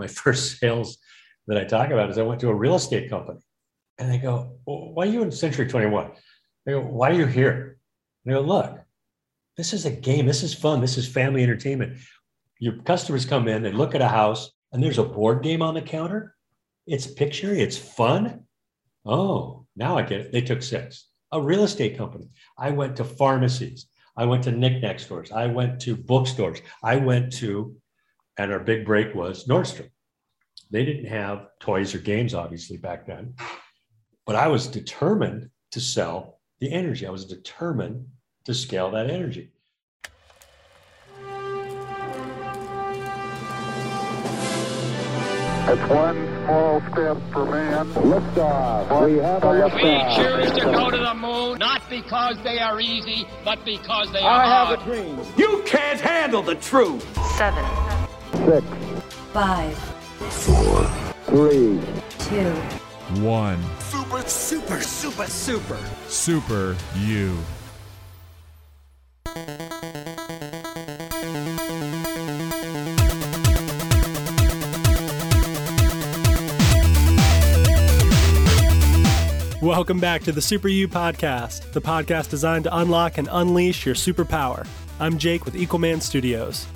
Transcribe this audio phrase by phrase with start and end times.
[0.00, 0.98] my first sales
[1.46, 3.40] that I talk about is I went to a real estate company
[3.98, 6.10] and they go, well, why are you in Century 21?
[6.66, 7.78] They go, why are you here?
[8.24, 8.80] And I go, look,
[9.56, 10.26] this is a game.
[10.26, 10.80] This is fun.
[10.80, 11.98] This is family entertainment.
[12.58, 15.74] Your customers come in, they look at a house, and there's a board game on
[15.74, 16.34] the counter.
[16.86, 17.58] It's Pictionary.
[17.58, 18.44] It's fun.
[19.04, 20.32] Oh, now I get it.
[20.32, 21.08] They took six.
[21.32, 22.28] A real estate company.
[22.58, 23.86] I went to pharmacies.
[24.16, 25.30] I went to knickknack stores.
[25.30, 26.60] I went to bookstores.
[26.82, 27.76] I went to,
[28.38, 29.90] and our big break was Nordstrom.
[30.70, 33.34] They didn't have toys or games, obviously, back then.
[34.26, 37.06] But I was determined to sell the energy.
[37.06, 38.06] I was determined
[38.44, 39.50] to scale that energy.
[45.72, 47.86] It's one small step for man.
[47.92, 49.06] Liftoff.
[49.06, 49.74] We have a liftoff.
[49.74, 54.18] We choose to go to the moon not because they are easy, but because they
[54.18, 54.78] are I hard.
[54.80, 55.20] have a dream.
[55.36, 57.04] You can't handle the truth.
[57.36, 57.64] seven,
[58.46, 58.66] Six,
[59.32, 59.76] five,
[61.26, 61.78] three,
[62.18, 62.52] two,
[63.20, 63.62] One.
[63.80, 65.78] Super, super, super, super.
[66.08, 67.36] Super you.
[79.60, 83.94] Welcome back to the Super U Podcast, the podcast designed to unlock and unleash your
[83.94, 84.66] superpower.
[84.98, 86.66] I'm Jake with Equalman Studios.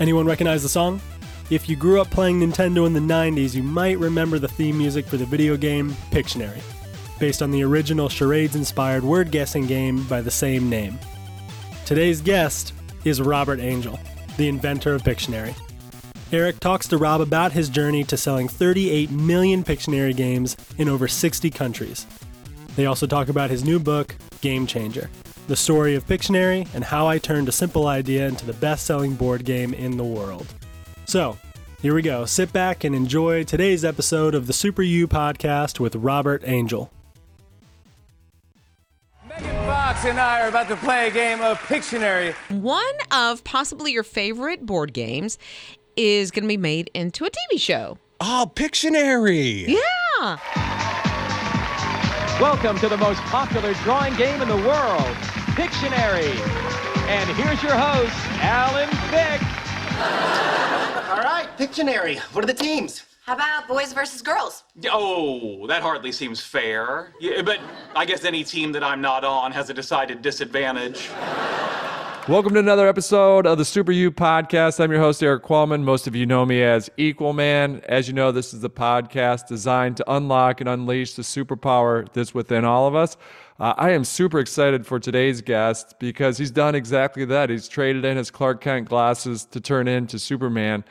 [0.00, 1.00] Anyone recognize the song?
[1.50, 5.04] If you grew up playing Nintendo in the 90s, you might remember the theme music
[5.04, 6.62] for the video game Pictionary,
[7.18, 10.98] based on the original charades inspired word guessing game by the same name.
[11.84, 12.72] Today's guest
[13.04, 14.00] is Robert Angel,
[14.38, 15.54] the inventor of Pictionary.
[16.32, 21.06] Eric talks to Rob about his journey to selling 38 million Pictionary games in over
[21.06, 22.06] 60 countries.
[22.74, 25.10] They also talk about his new book, Game Changer,
[25.46, 29.14] the story of Pictionary and how I turned a simple idea into the best selling
[29.14, 30.46] board game in the world.
[31.06, 31.38] So,
[31.82, 32.24] here we go.
[32.24, 36.90] Sit back and enjoy today's episode of the Super U podcast with Robert Angel.
[39.28, 42.32] Megan Fox and I are about to play a game of Pictionary.
[42.50, 45.38] One of possibly your favorite board games
[45.96, 47.98] is going to be made into a TV show.
[48.20, 49.68] Oh, Pictionary.
[49.68, 50.38] Yeah.
[52.40, 55.14] Welcome to the most popular drawing game in the world,
[55.54, 56.34] Pictionary.
[57.08, 59.63] And here's your host, Alan Thicke.
[59.94, 62.18] All right, Pictionary.
[62.34, 63.04] What are the teams?
[63.26, 64.64] How about boys versus girls?
[64.90, 67.12] Oh, that hardly seems fair.
[67.20, 67.60] Yeah, but
[67.94, 71.08] I guess any team that I'm not on has a decided disadvantage.
[72.28, 74.80] Welcome to another episode of the Super U podcast.
[74.80, 75.84] I'm your host, Erik Qualman.
[75.84, 77.82] Most of you know me as Equalman.
[77.84, 82.34] As you know, this is the podcast designed to unlock and unleash the superpower that's
[82.34, 83.16] within all of us.
[83.60, 87.50] Uh, I am super excited for today's guest because he's done exactly that.
[87.50, 90.84] He's traded in his Clark Kent glasses to turn into Superman.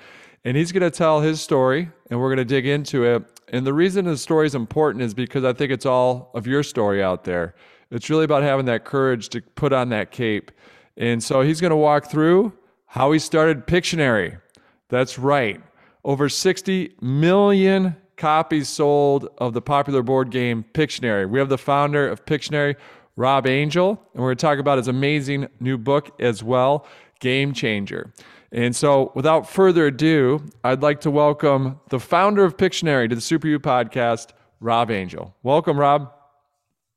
[0.46, 3.24] And he's going to tell his story, and we're going to dig into it.
[3.50, 6.64] And the reason his story is important is because I think it's all of your
[6.64, 7.56] story out there.
[7.92, 10.52] It's really about having that courage to put on that cape.
[10.96, 12.54] And so he's going to walk through
[12.86, 14.40] how he started Pictionary.
[14.88, 15.62] That's right.
[16.06, 21.30] Over 60 million copies sold of the popular board game Pictionary.
[21.30, 22.78] We have the founder of Pictionary,
[23.18, 26.88] Rob Angel, and we're going to talk about his amazing new book as well,
[27.20, 28.14] Game Changer.
[28.54, 33.20] And so, without further ado, I'd like to welcome the founder of Pictionary to the
[33.20, 34.30] Super U podcast,
[34.62, 35.36] Rob Angel.
[35.44, 36.10] Welcome, Rob.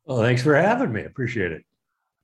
[0.05, 1.03] Well, thanks for having me.
[1.03, 1.65] Appreciate it.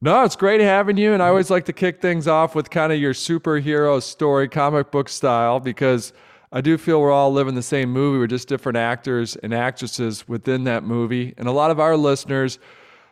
[0.01, 1.13] No, it's great having you.
[1.13, 4.93] And I always like to kick things off with kind of your superhero story, comic
[4.93, 6.13] book style, because
[6.55, 8.19] I do feel we're all living the same movie.
[8.19, 11.33] We're just different actors and actresses within that movie.
[11.39, 12.59] And a lot of our listeners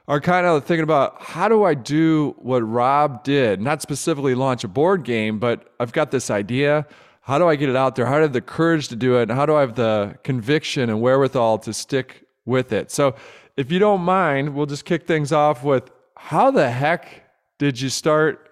[0.07, 3.61] are kind of thinking about how do I do what Rob did?
[3.63, 6.87] Not specifically launch a board game, but I've got this idea.
[7.23, 8.05] How do I get it out there?
[8.05, 9.23] How do I have the courage to do it?
[9.23, 12.91] And how do I have the conviction and wherewithal to stick with it?
[12.91, 13.15] So,
[13.57, 17.25] if you don't mind, we'll just kick things off with how the heck
[17.59, 18.51] did you start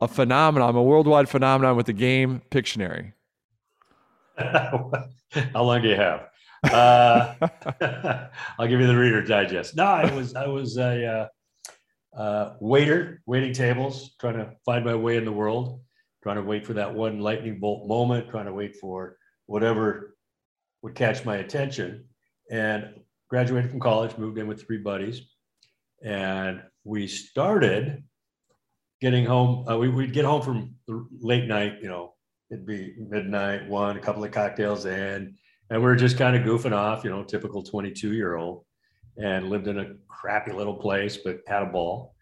[0.00, 3.12] a phenomenon, a worldwide phenomenon with the game Pictionary?
[4.38, 6.28] How long do you have?
[6.64, 7.34] Uh,
[8.58, 9.76] I'll give you the Reader Digest.
[9.76, 11.06] No, I was I was a
[12.16, 15.80] uh, uh, waiter, waiting tables, trying to find my way in the world,
[16.22, 20.16] trying to wait for that one lightning bolt moment, trying to wait for whatever
[20.82, 22.06] would catch my attention.
[22.50, 22.94] And
[23.28, 25.22] graduated from college, moved in with three buddies,
[26.04, 28.04] and we started
[29.00, 29.66] getting home.
[29.68, 30.74] Uh, we, we'd get home from
[31.20, 32.11] late night, you know,
[32.52, 35.34] it'd be midnight, one, a couple of cocktails in,
[35.70, 38.64] and we were just kind of goofing off, you know, typical 22 year old,
[39.16, 42.14] and lived in a crappy little place, but had a ball.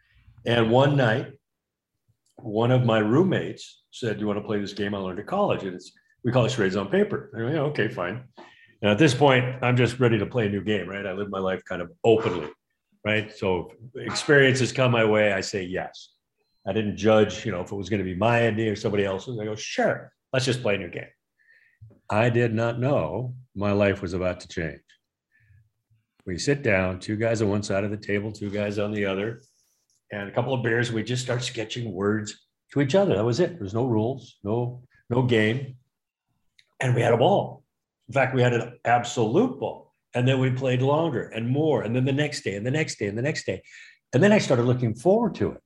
[0.46, 1.32] And one night,
[2.36, 5.26] one of my roommates said, "Do you want to play this game I learned at
[5.26, 5.92] college?" And it's
[6.24, 7.30] we call it charades on paper.
[7.36, 8.24] Go, yeah, okay, fine.
[8.82, 11.04] And at this point, I'm just ready to play a new game, right?
[11.04, 12.48] I live my life kind of openly,
[13.04, 13.36] right?
[13.36, 16.10] So experiences come my way, I say yes.
[16.66, 19.04] I didn't judge, you know, if it was going to be my idea or somebody
[19.04, 19.38] else's.
[19.38, 21.04] I go, sure, let's just play a new game.
[22.08, 24.80] I did not know my life was about to change.
[26.26, 29.06] We sit down, two guys on one side of the table, two guys on the
[29.06, 29.40] other,
[30.12, 30.92] and a couple of beers.
[30.92, 33.16] We just start sketching words to each other.
[33.16, 33.58] That was it.
[33.58, 35.76] There's no rules, no no game,
[36.78, 37.64] and we had a ball.
[38.08, 41.94] In fact, we had an absolute ball, and then we played longer and more, and
[41.94, 43.62] then the next day, and the next day, and the next day,
[44.12, 45.60] and then I started looking forward to it.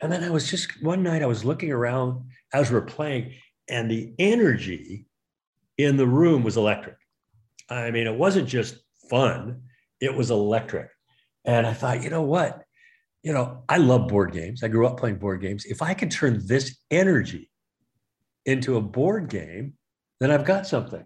[0.00, 3.32] And then I was just one night I was looking around as we're playing,
[3.68, 5.06] and the energy
[5.78, 6.96] in the room was electric.
[7.68, 8.76] I mean, it wasn't just
[9.10, 9.62] fun,
[10.00, 10.90] it was electric.
[11.44, 12.62] And I thought, you know what?
[13.22, 14.62] You know, I love board games.
[14.62, 15.64] I grew up playing board games.
[15.64, 17.50] If I could turn this energy
[18.44, 19.74] into a board game,
[20.20, 21.04] then I've got something.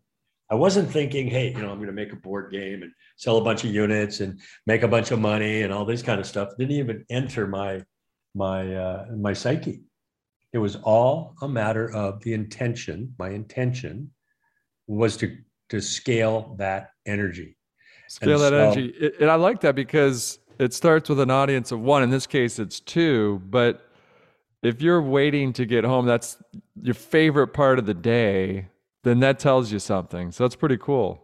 [0.51, 3.37] I wasn't thinking, hey, you know, I'm going to make a board game and sell
[3.37, 6.27] a bunch of units and make a bunch of money and all this kind of
[6.27, 6.51] stuff.
[6.59, 7.85] Didn't even enter my
[8.35, 9.83] my uh, my psyche.
[10.59, 13.15] It was all a matter of the intention.
[13.17, 14.11] My intention
[14.89, 15.37] was to
[15.69, 17.57] to scale that energy.
[18.09, 21.71] Scale and that so, energy, and I like that because it starts with an audience
[21.71, 22.03] of one.
[22.03, 23.41] In this case, it's two.
[23.45, 23.89] But
[24.65, 26.43] if you're waiting to get home, that's
[26.83, 28.67] your favorite part of the day.
[29.05, 30.33] Then that tells you something.
[30.33, 31.23] So that's pretty cool.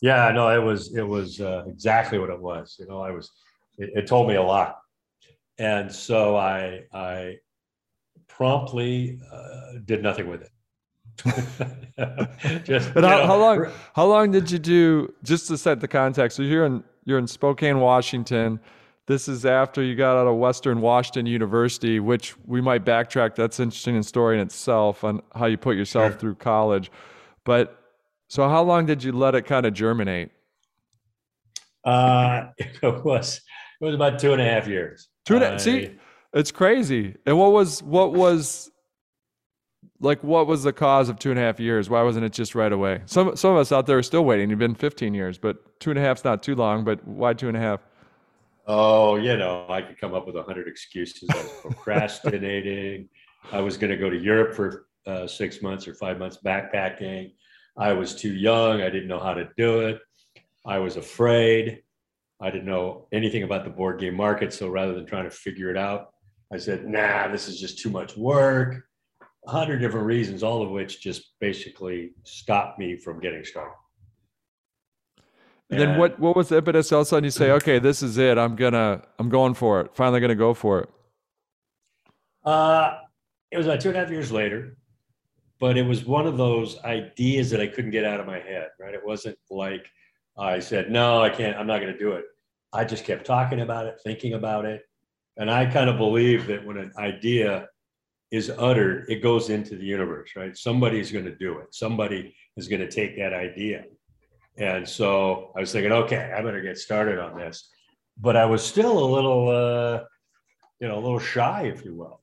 [0.00, 2.76] Yeah, no, it was it was uh, exactly what it was.
[2.78, 3.32] You know, I was
[3.76, 4.78] it, it told me a lot,
[5.58, 7.38] and so I I
[8.36, 10.50] promptly uh, did nothing with it.
[12.64, 13.70] just, but how, how, long?
[13.94, 15.12] How long did you do?
[15.22, 18.58] Just to set the context, so you're in you're in Spokane, Washington.
[19.06, 23.34] This is after you got out of Western Washington University, which we might backtrack.
[23.34, 26.18] That's interesting in story in itself on how you put yourself sure.
[26.18, 26.90] through college.
[27.44, 27.78] But
[28.28, 30.30] so, how long did you let it kind of germinate?
[31.84, 33.40] Uh, it was
[33.80, 35.08] it was about two and a half years.
[35.26, 35.96] Two and a, see,
[36.32, 37.16] it's crazy.
[37.26, 38.70] And what was what was
[40.00, 41.88] like what was the cause of two and a half years?
[41.88, 43.02] Why wasn't it just right away?
[43.06, 44.50] Some some of us out there are still waiting.
[44.50, 46.84] You've been 15 years, but two and a half's not too long.
[46.84, 47.80] But why two and a half?
[48.66, 51.28] Oh, you know, I could come up with a hundred excuses.
[51.30, 53.08] I was procrastinating.
[53.50, 57.32] I was going to go to Europe for uh, six months or five months backpacking.
[57.76, 58.82] I was too young.
[58.82, 60.00] I didn't know how to do it.
[60.64, 61.82] I was afraid.
[62.40, 64.52] I didn't know anything about the board game market.
[64.52, 66.11] So rather than trying to figure it out,
[66.52, 68.84] I said, nah, this is just too much work
[69.46, 73.74] a hundred different reasons, all of which just basically stopped me from getting started.
[75.70, 78.02] And, then what what was the impetus all of a sudden you say, okay, this
[78.02, 78.36] is it.
[78.36, 79.94] I'm gonna I'm going for it.
[79.94, 80.88] Finally gonna go for it.
[82.44, 82.98] Uh
[83.50, 84.76] it was about two and a half years later,
[85.60, 88.68] but it was one of those ideas that I couldn't get out of my head,
[88.78, 88.94] right?
[88.94, 89.86] It wasn't like
[90.38, 92.26] I said, no, I can't, I'm not gonna do it.
[92.74, 94.82] I just kept talking about it, thinking about it.
[95.36, 97.68] And I kind of believe that when an idea
[98.30, 100.56] is uttered, it goes into the universe, right?
[100.56, 101.74] Somebody's going to do it.
[101.74, 103.84] Somebody is going to take that idea.
[104.56, 107.68] And so I was thinking, okay, I better get started on this.
[108.18, 110.04] But I was still a little, uh,
[110.80, 112.20] you know, a little shy, if you will,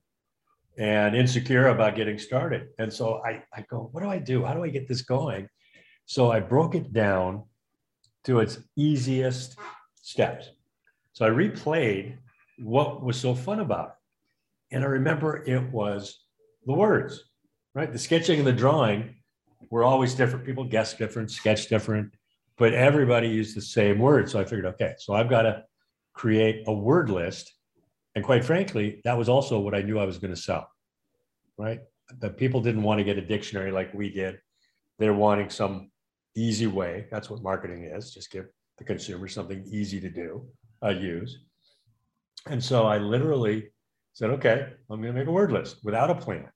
[0.77, 2.67] and insecure about getting started.
[2.77, 4.45] And so I, I go, what do I do?
[4.45, 5.49] How do I get this going?
[6.05, 7.43] So I broke it down
[8.25, 9.57] to its easiest
[9.95, 10.49] steps.
[11.13, 12.17] So I replayed
[12.61, 14.75] what was so fun about it.
[14.75, 16.23] And I remember it was
[16.65, 17.23] the words,
[17.73, 17.91] right?
[17.91, 19.15] The sketching and the drawing
[19.69, 20.45] were always different.
[20.45, 22.13] People guess different, sketch different,
[22.57, 24.29] but everybody used the same word.
[24.29, 25.63] So I figured, okay, so I've got to
[26.13, 27.53] create a word list.
[28.15, 30.69] And quite frankly, that was also what I knew I was going to sell,
[31.57, 31.79] right?
[32.19, 34.39] The people didn't want to get a dictionary like we did.
[34.97, 35.91] They're wanting some
[36.35, 37.05] easy way.
[37.11, 38.13] That's what marketing is.
[38.13, 38.47] Just give
[38.77, 40.47] the consumer something easy to do,
[40.83, 41.39] uh, use.
[42.47, 43.69] And so I literally
[44.13, 46.49] said, okay, I'm going to make a word list without a plan.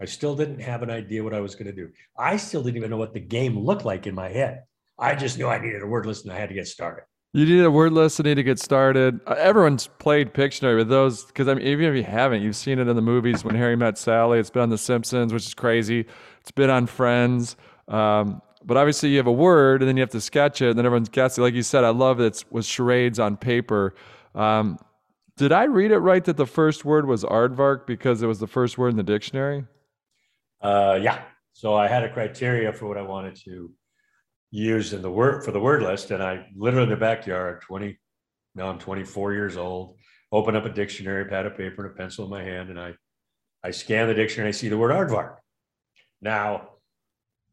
[0.00, 1.90] I still didn't have an idea what I was going to do.
[2.18, 4.64] I still didn't even know what the game looked like in my head.
[4.98, 7.04] I just knew I needed a word list and I had to get started.
[7.32, 9.20] You need a word list and need to get started.
[9.26, 12.78] Uh, everyone's played Pictionary with those because I mean, even if you haven't, you've seen
[12.78, 13.44] it in the movies.
[13.44, 16.06] When Harry Met Sally, it's been on The Simpsons, which is crazy.
[16.40, 17.56] It's been on Friends.
[17.88, 19.82] Um, but obviously, you have a word
[25.36, 28.46] did I read it right that the first word was aardvark because it was the
[28.46, 29.64] first word in the dictionary?
[30.62, 31.22] Uh, yeah.
[31.52, 33.70] So I had a criteria for what I wanted to
[34.50, 37.98] use in the word for the word list, and I literally in the backyard, twenty.
[38.54, 39.96] Now I'm 24 years old.
[40.32, 42.94] Open up a dictionary, pad of paper, and a pencil in my hand, and I,
[43.62, 44.48] I scan the dictionary.
[44.48, 45.36] I see the word aardvark.
[46.22, 46.70] Now,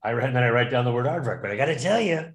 [0.01, 1.99] I read and then I write down the word aardvark, but I got to tell
[1.99, 2.31] you,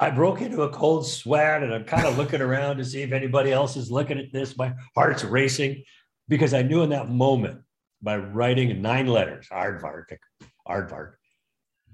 [0.00, 3.12] I broke into a cold sweat and I'm kind of looking around to see if
[3.12, 4.56] anybody else is looking at this.
[4.56, 5.82] My heart's racing
[6.28, 7.62] because I knew in that moment
[8.00, 10.16] by writing nine letters, aardvark,
[10.68, 11.14] aardvark,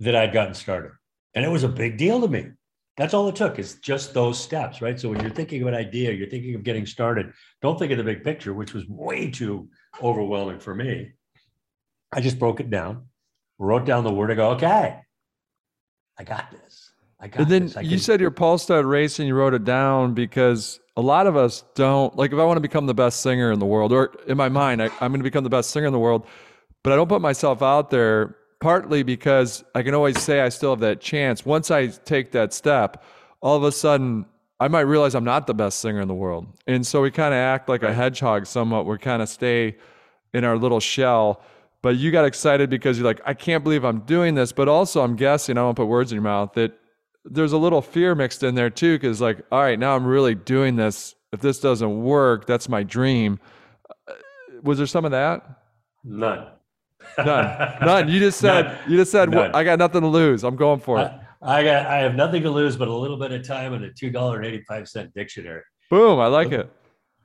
[0.01, 0.93] that I'd gotten started.
[1.35, 2.49] And it was a big deal to me.
[2.97, 5.01] That's all it took is just those steps, right?
[5.01, 7.33] So when you're thinking of an idea, you're thinking of getting started,
[7.63, 9.69] don't think of the big picture, which was way too
[10.03, 11.13] overwhelming for me.
[12.13, 13.07] I just broke it down,
[13.59, 14.31] wrote down the word.
[14.31, 15.01] I go, okay,
[16.19, 16.84] I got this.
[17.25, 17.77] I got And then this.
[17.77, 19.27] I you can- said your pulse started racing.
[19.27, 22.15] You wrote it down because a lot of us don't.
[22.17, 24.49] Like, if I want to become the best singer in the world, or in my
[24.51, 26.27] mind, I, I'm going to become the best singer in the world,
[26.83, 28.37] but I don't put myself out there.
[28.61, 31.45] Partly because I can always say I still have that chance.
[31.45, 33.03] Once I take that step,
[33.43, 34.25] all of a sudden
[34.59, 36.47] I might realize I'm not the best singer in the world.
[36.67, 38.87] And so we kind of act like a hedgehog somewhat.
[38.87, 39.77] We kind of stay
[40.33, 41.43] in our little shell.
[41.83, 44.51] But you got excited because you're like, I can't believe I'm doing this.
[44.53, 46.73] But also, I'm guessing, I won't put words in your mouth, that
[47.25, 48.99] there's a little fear mixed in there too.
[48.99, 51.15] Cause like, all right, now I'm really doing this.
[51.33, 53.41] If this doesn't work, that's my dream.
[54.09, 54.13] Uh,
[54.63, 55.45] Was there some of that?
[56.05, 56.47] None.
[57.19, 57.77] None.
[57.81, 58.09] None.
[58.09, 58.79] You just said, None.
[58.91, 59.55] you just said, None.
[59.55, 60.45] I got nothing to lose.
[60.45, 61.11] I'm going for it.
[61.43, 63.85] I, I got I have nothing to lose but a little bit of time and
[63.85, 65.63] a two dollar and eighty five cent dictionary.
[65.91, 66.19] Boom.
[66.21, 66.71] I like it.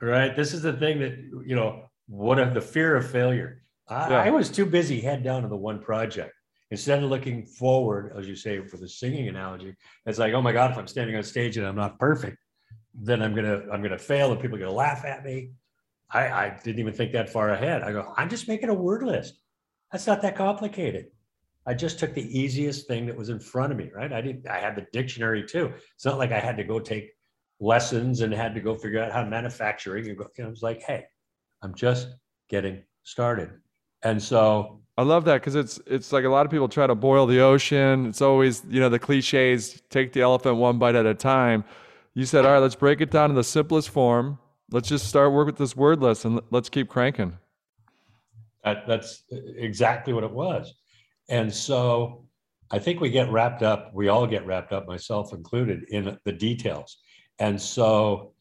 [0.02, 0.34] Right.
[0.36, 1.16] This is the thing that
[1.46, 1.84] you know.
[2.06, 3.62] What of the fear of failure?
[3.88, 4.22] I, Yeah.
[4.22, 6.32] I was too busy head down to the one project
[6.70, 9.74] instead of looking forward, as you say, for the singing analogy.
[10.06, 12.38] It's like, oh my god, if I'm standing on stage and I'm not perfect,
[12.94, 15.50] then I'm gonna I'm gonna fail and people are gonna laugh at me.
[16.10, 17.82] I, I didn't even think that far ahead.
[17.82, 19.34] I go, I'm just making a word list.
[19.92, 21.06] That's not that complicated.
[21.66, 24.12] I just took the easiest thing that was in front of me, right?
[24.12, 25.72] I didn't, I had the dictionary too.
[25.94, 27.10] It's not like I had to go take
[27.60, 30.06] lessons and had to go figure out how manufacturing.
[30.06, 31.04] You know, I was like, hey,
[31.62, 32.08] I'm just
[32.48, 33.50] getting started.
[34.02, 36.94] And so I love that because it's it's like a lot of people try to
[36.94, 38.06] boil the ocean.
[38.06, 41.64] It's always you know the cliches: take the elephant one bite at a time.
[42.14, 44.38] You said, all right, let's break it down in the simplest form.
[44.72, 47.38] Let's just start work with this word list and let's keep cranking.
[48.64, 50.74] that, that's exactly what it was.
[51.28, 52.26] And so
[52.70, 56.32] I think we get wrapped up, we all get wrapped up, myself included, in the
[56.32, 56.98] details.
[57.38, 58.32] And so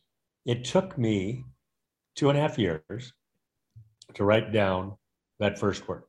[0.45, 1.45] it took me
[2.15, 3.13] two and a half years
[4.15, 4.97] to write down
[5.39, 6.03] that first word.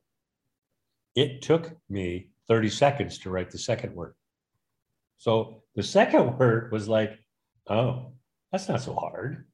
[1.15, 4.15] It took me 30 seconds to write the second word.
[5.17, 7.19] So the second word was like,
[7.69, 8.13] oh,
[8.51, 9.45] that's not so hard.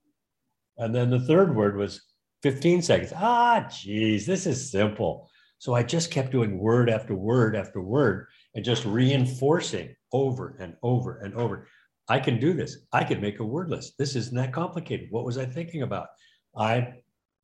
[0.78, 2.02] And then the third word was
[2.44, 3.14] 15 seconds.
[3.16, 5.30] Ah, geez, this is simple.
[5.60, 10.76] So I just kept doing word after word after word and just reinforcing over and
[10.84, 11.68] over and over.
[12.10, 12.78] I can do this.
[12.94, 13.98] I could make a word list.
[13.98, 15.08] This isn't that complicated.
[15.10, 16.08] What was I thinking about?
[16.56, 16.94] I,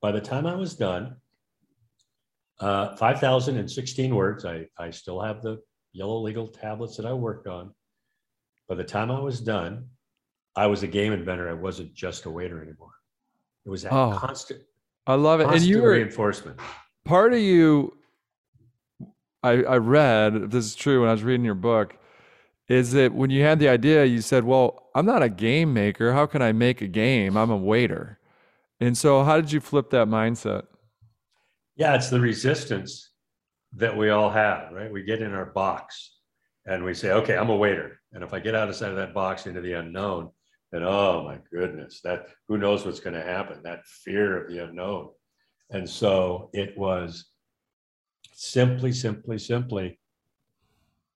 [0.00, 1.16] by the time I was done,
[2.60, 4.44] uh, 5,016 words.
[4.44, 5.60] I, I still have the
[5.92, 7.72] yellow legal tablets that I worked on.
[8.68, 9.86] By the time I was done,
[10.56, 11.48] I was a game inventor.
[11.48, 12.92] I wasn't just a waiter anymore.
[13.66, 14.62] It was that Oh, constant,
[15.06, 15.48] I love it.
[15.48, 16.58] And you were reinforcement.
[17.04, 17.96] part of you.
[19.42, 21.96] I I read if this is true when I was reading your book.
[22.68, 26.12] Is that when you had the idea, you said, "Well, I'm not a game maker.
[26.14, 27.36] How can I make a game?
[27.36, 28.18] I'm a waiter."
[28.80, 30.64] And so, how did you flip that mindset?
[31.76, 33.10] Yeah, it's the resistance
[33.76, 34.92] that we all have, right?
[34.92, 36.16] We get in our box
[36.66, 38.00] and we say, okay, I'm a waiter.
[38.12, 40.30] And if I get outside of that box into the unknown,
[40.70, 43.60] then oh my goodness, that who knows what's going to happen?
[43.62, 45.10] That fear of the unknown.
[45.70, 47.26] And so it was
[48.32, 49.98] simply, simply, simply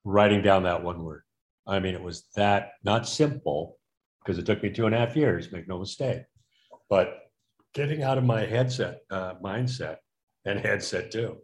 [0.04, 1.22] writing down that one word.
[1.66, 3.78] I mean, it was that not simple
[4.24, 6.22] because it took me two and a half years, make no mistake,
[6.90, 7.18] but
[7.74, 9.96] getting out of my headset, uh, mindset
[10.48, 11.36] and headset too.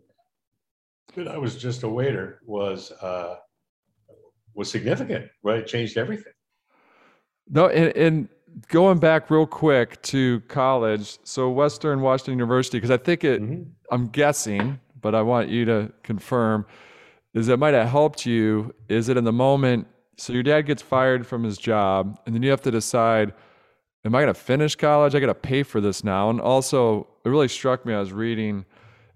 [1.14, 3.36] That I was just a waiter was uh,
[4.54, 5.30] was significant.
[5.42, 6.32] Right, it changed everything.
[7.48, 8.28] No, and, and
[8.68, 13.42] going back real quick to college, so Western Washington University, because I think it,
[13.90, 16.64] I'm guessing, but I want you to confirm,
[17.34, 18.74] is it might have helped you.
[18.88, 19.86] Is it in the moment?
[20.16, 23.34] So your dad gets fired from his job, and then you have to decide,
[24.04, 25.14] am I going to finish college?
[25.14, 26.30] I got to pay for this now.
[26.30, 27.92] And also, it really struck me.
[27.92, 28.64] I was reading,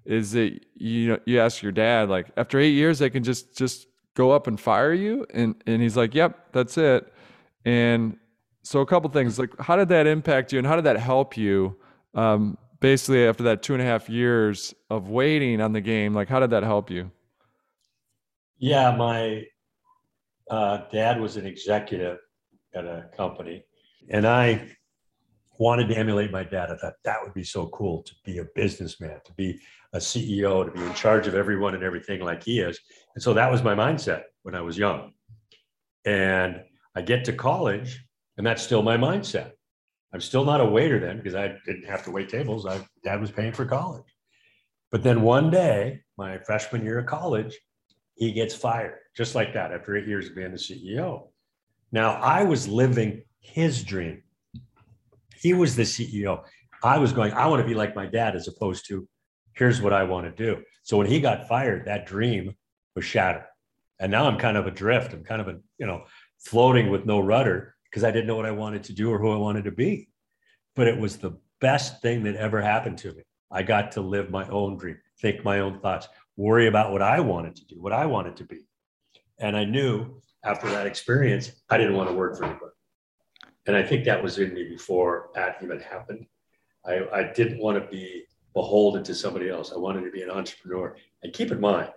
[0.08, 3.56] is that you know you ask your dad like after eight years they can just
[3.56, 7.12] just go up and fire you, and and he's like, yep, that's it.
[7.64, 8.16] And
[8.62, 11.36] so a couple things like how did that impact you and how did that help
[11.36, 11.76] you
[12.14, 16.28] um, basically after that two and a half years of waiting on the game like
[16.28, 17.10] how did that help you
[18.58, 19.44] Yeah, my
[20.50, 22.18] uh, dad was an executive
[22.74, 23.64] at a company,
[24.10, 24.68] and I
[25.58, 26.70] wanted to emulate my dad.
[26.70, 29.60] I thought that would be so cool to be a businessman, to be
[29.92, 32.78] a CEO, to be in charge of everyone and everything like he is.
[33.14, 35.12] And so that was my mindset when I was young.
[36.04, 36.62] And
[36.94, 38.04] I get to college,
[38.36, 39.52] and that's still my mindset.
[40.12, 42.64] I'm still not a waiter then because I didn't have to wait tables.
[42.64, 44.06] I, dad was paying for college.
[44.90, 47.58] But then one day, my freshman year of college,
[48.14, 51.28] he gets fired just like that after eight years of being the CEO.
[51.92, 54.22] Now I was living his dream.
[55.38, 56.44] He was the CEO.
[56.82, 59.08] I was going, I want to be like my dad as opposed to
[59.54, 60.62] here's what I want to do.
[60.82, 62.54] So when he got fired, that dream
[62.94, 63.44] was shattered.
[63.98, 65.12] And now I'm kind of adrift.
[65.12, 66.04] I'm kind of a, you know,
[66.38, 69.32] floating with no rudder because I didn't know what I wanted to do or who
[69.32, 70.08] I wanted to be.
[70.76, 73.22] But it was the best thing that ever happened to me.
[73.50, 77.18] I got to live my own dream, think my own thoughts, worry about what I
[77.18, 78.60] wanted to do, what I wanted to be.
[79.38, 82.72] And I knew after that experience, I didn't want to work for anybody.
[83.68, 86.24] And I think that was in me before that even happened.
[86.86, 89.72] I, I didn't want to be beholden to somebody else.
[89.72, 90.96] I wanted to be an entrepreneur.
[91.22, 91.90] And keep in mind,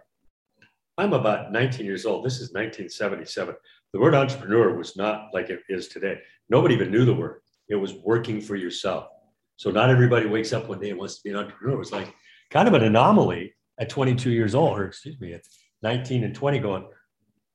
[0.97, 2.25] I'm about 19 years old.
[2.25, 3.55] This is 1977.
[3.93, 6.19] The word entrepreneur was not like it is today.
[6.49, 7.39] Nobody even knew the word.
[7.69, 9.07] It was working for yourself.
[9.55, 11.75] So not everybody wakes up one day and wants to be an entrepreneur.
[11.75, 12.13] It was like
[12.49, 15.43] kind of an anomaly at 22 years old, or excuse me, at
[15.83, 16.85] 19 and 20, going,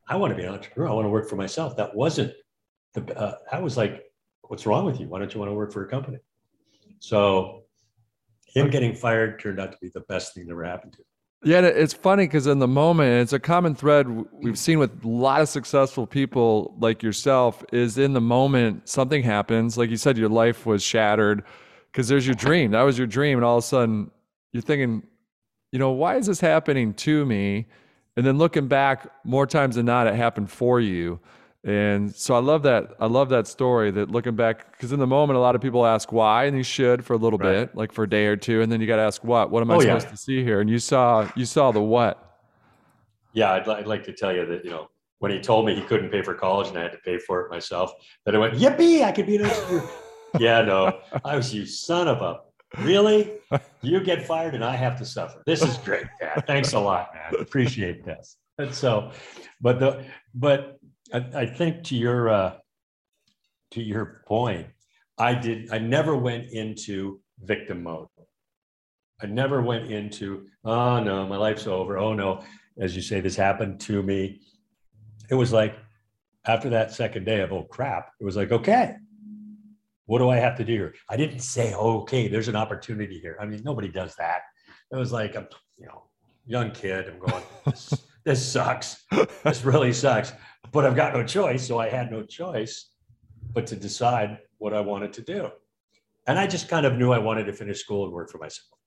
[0.08, 0.88] I want to be an entrepreneur.
[0.88, 1.76] I want to work for myself.
[1.76, 2.32] That wasn't
[2.94, 4.05] the, uh, I was like,
[4.48, 5.08] what's wrong with you?
[5.08, 6.18] Why don't you want to work for a company?
[6.98, 7.64] So
[8.46, 11.06] him getting fired turned out to be the best thing that ever happened to him.
[11.44, 15.08] Yeah, it's funny because in the moment, it's a common thread we've seen with a
[15.08, 17.62] lot of successful people like yourself.
[17.72, 21.44] Is in the moment something happens, like you said, your life was shattered
[21.92, 22.70] because there's your dream.
[22.70, 24.10] That was your dream, and all of a sudden
[24.52, 25.06] you're thinking,
[25.70, 27.66] you know, why is this happening to me?
[28.16, 31.20] And then looking back, more times than not, it happened for you.
[31.66, 32.94] And so I love that.
[33.00, 35.84] I love that story that looking back, because in the moment, a lot of people
[35.84, 37.66] ask why, and you should for a little right.
[37.66, 39.50] bit, like for a day or two, and then you got to ask what.
[39.50, 40.10] What am I oh, supposed yeah.
[40.12, 40.60] to see here?
[40.60, 42.22] And you saw, you saw the what.
[43.32, 45.82] Yeah, I'd, I'd like to tell you that you know when he told me he
[45.82, 47.92] couldn't pay for college and I had to pay for it myself,
[48.24, 49.82] that I went, yippee, I could be an engineer.
[50.38, 52.42] yeah, no, I was you son of a
[52.84, 53.32] really.
[53.82, 55.42] You get fired and I have to suffer.
[55.46, 56.44] This is great, Dad.
[56.46, 57.40] Thanks a lot, man.
[57.40, 58.36] Appreciate this.
[58.58, 59.10] And so,
[59.60, 60.75] but the but
[61.12, 62.56] I, I think to your uh,
[63.72, 64.66] to your point,
[65.18, 65.70] I did.
[65.72, 68.08] I never went into victim mode.
[69.20, 71.98] I never went into oh no, my life's over.
[71.98, 72.42] Oh no,
[72.78, 74.40] as you say, this happened to me.
[75.30, 75.76] It was like
[76.46, 78.96] after that second day of oh crap, it was like okay,
[80.06, 80.94] what do I have to do here?
[81.08, 83.36] I didn't say okay, there's an opportunity here.
[83.40, 84.42] I mean, nobody does that.
[84.92, 86.04] It was like I'm you know
[86.46, 87.08] young kid.
[87.08, 87.42] I'm going
[88.26, 89.04] this, sucks.
[89.42, 90.32] This really sucks
[90.72, 91.66] but I've got no choice.
[91.66, 92.90] So I had no choice
[93.52, 95.50] but to decide what I wanted to do.
[96.26, 98.78] And I just kind of knew I wanted to finish school and work for myself.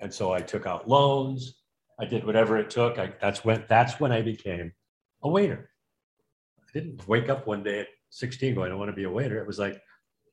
[0.00, 1.60] And so I took out loans.
[2.00, 2.98] I did whatever it took.
[2.98, 4.72] I, that's when that's when I became
[5.22, 5.70] a waiter.
[6.60, 9.10] I didn't wake up one day at 16 going, I don't want to be a
[9.10, 9.38] waiter.
[9.38, 9.80] It was like,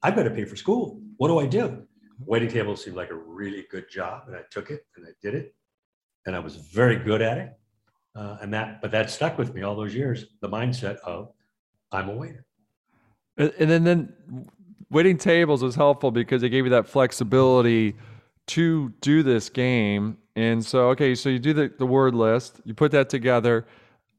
[0.03, 1.01] I've got to pay for school.
[1.17, 1.83] What do I do?
[2.19, 5.35] Waiting table seemed like a really good job, and I took it and I did
[5.35, 5.53] it,
[6.25, 7.49] and I was very good at it.
[8.15, 10.25] Uh, and that, but that stuck with me all those years.
[10.41, 11.31] The mindset of
[11.91, 12.45] I'm a waiter.
[13.37, 14.13] And, then, then
[14.89, 17.95] waiting tables was helpful because it gave you that flexibility
[18.47, 20.17] to do this game.
[20.35, 23.65] And so, okay, so you do the, the word list, you put that together,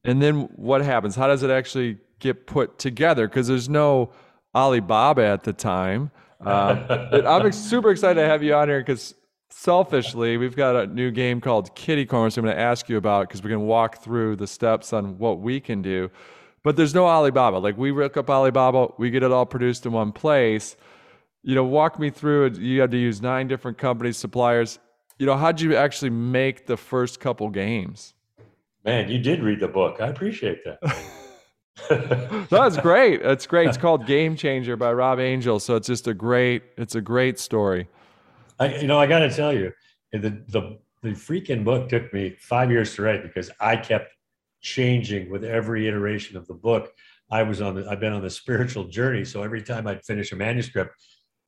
[0.04, 1.16] and then what happens?
[1.16, 3.28] How does it actually get put together?
[3.28, 4.12] Because there's no
[4.54, 6.10] Alibaba at the time.
[6.44, 9.14] Uh, I'm super excited to have you on here because
[9.50, 12.96] selfishly, we've got a new game called Kitty Corner, so I'm going to ask you
[12.96, 16.10] about because we can walk through the steps on what we can do.
[16.62, 17.58] But there's no Alibaba.
[17.58, 20.76] Like we look up Alibaba, we get it all produced in one place.
[21.42, 22.58] You know, walk me through it.
[22.58, 24.78] You had to use nine different companies, suppliers.
[25.18, 28.14] You know, how'd you actually make the first couple games?
[28.84, 30.00] Man, you did read the book.
[30.00, 30.78] I appreciate that.
[32.50, 33.22] That's great.
[33.22, 33.68] That's great.
[33.68, 35.60] It's called Game Changer by Rob Angel.
[35.60, 37.88] So it's just a great, it's a great story.
[38.58, 39.72] I, you know, I got to tell you,
[40.12, 44.12] the, the, the freaking book took me five years to write because I kept
[44.62, 46.92] changing with every iteration of the book.
[47.30, 49.24] I was on the, I've been on the spiritual journey.
[49.24, 50.94] So every time I'd finish a manuscript,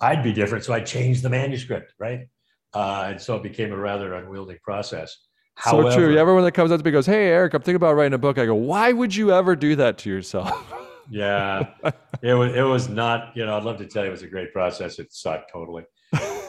[0.00, 0.64] I'd be different.
[0.64, 2.28] So I changed the manuscript, right?
[2.74, 5.16] Uh, and so it became a rather unwieldy process.
[5.54, 6.16] However, so true.
[6.16, 8.38] Everyone that comes up to me goes, "Hey, Erik, I'm thinking about writing a book."
[8.38, 10.72] I go, "Why would you ever do that to yourself?"
[11.10, 11.66] yeah,
[12.22, 12.54] it was.
[12.54, 13.36] It was not.
[13.36, 15.00] You know, I'd love to tell you it was a great process.
[15.00, 15.84] It sucked totally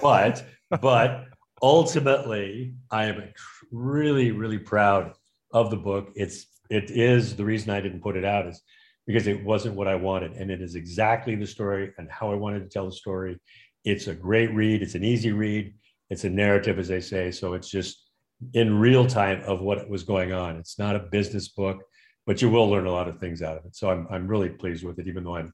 [0.02, 0.46] but
[0.82, 1.26] but
[1.62, 3.34] ultimately, I am
[3.72, 5.14] really really proud
[5.54, 6.12] of the book.
[6.16, 8.62] It's it is the reason I didn't put it out is
[9.08, 12.36] because it wasn't what I wanted, and it is exactly the story and how I
[12.36, 13.40] wanted to tell the story.
[13.84, 14.84] It's a great read.
[14.84, 15.74] It's an easy read.
[16.10, 17.32] It's a narrative, as they say.
[17.32, 18.06] So it's just
[18.54, 20.58] in real time of what was going on.
[20.58, 21.84] It's not a business book,
[22.26, 23.76] but you will learn a lot of things out of it.
[23.76, 25.54] So I'm, I'm really pleased with it, even though I'm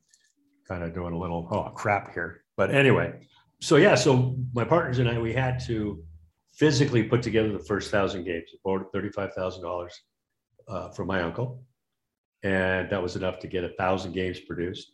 [0.67, 2.43] kind of doing a little, oh, crap here.
[2.57, 3.13] But anyway,
[3.61, 6.03] so yeah, so my partners and I, we had to
[6.53, 8.49] physically put together the first thousand games.
[8.51, 9.89] We borrowed $35,000
[10.67, 11.63] uh, from my uncle.
[12.43, 14.91] And that was enough to get a thousand games produced.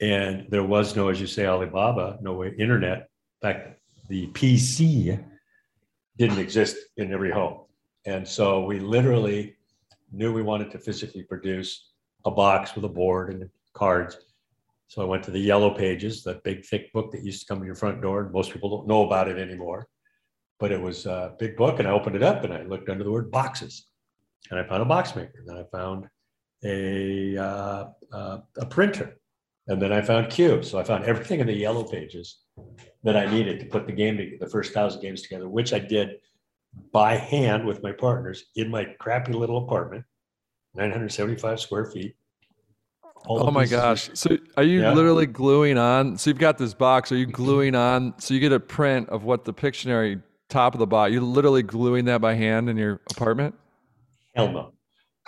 [0.00, 2.98] And there was no, as you say, Alibaba, no way, internet.
[3.42, 5.22] In fact, the PC
[6.16, 7.60] didn't exist in every home.
[8.06, 9.56] And so we literally
[10.10, 11.90] knew we wanted to physically produce
[12.24, 14.16] a box with a board and cards.
[14.90, 17.60] So I went to the Yellow Pages, that big thick book that used to come
[17.60, 18.22] to your front door.
[18.22, 19.86] And most people don't know about it anymore.
[20.58, 23.04] But it was a big book, and I opened it up and I looked under
[23.04, 23.86] the word boxes,
[24.50, 25.44] and I found a box maker.
[25.46, 26.08] Then I found
[26.64, 29.16] a uh, uh, a printer,
[29.68, 30.68] and then I found cubes.
[30.68, 32.40] So I found everything in the Yellow Pages
[33.04, 35.78] that I needed to put the game, to, the first thousand games together, which I
[35.78, 36.16] did
[36.92, 40.04] by hand with my partners in my crappy little apartment,
[40.74, 42.16] 975 square feet.
[43.26, 44.10] All oh my gosh.
[44.14, 44.92] So are you yeah.
[44.92, 46.16] literally gluing on?
[46.18, 47.12] So you've got this box.
[47.12, 48.14] Are you gluing on?
[48.18, 51.12] So you get a print of what the Pictionary top of the box.
[51.12, 53.54] You're literally gluing that by hand in your apartment?
[54.34, 54.72] Hell no.